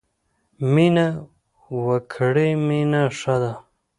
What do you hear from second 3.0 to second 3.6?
ښه ده.